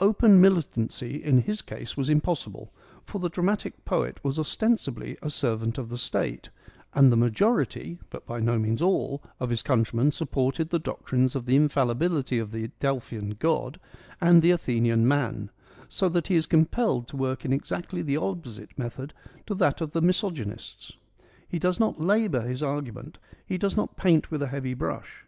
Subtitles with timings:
[0.00, 5.16] Open militancy in his case was impossible, for the dramatic poet was EURIPIDES 89 ostensibly
[5.22, 6.48] a servant of the state
[6.92, 11.46] and the majority, but by no means all, of his countrymen supported the doctrines of
[11.46, 13.78] the infallibility of the Delphian god
[14.20, 15.50] and the Athenian man,
[15.88, 19.14] so that he is compelled to work in exactly the opposite method
[19.46, 20.94] to that of the misogynists.
[21.48, 25.24] He does not labour his argument: he does not paint with a heavy brush.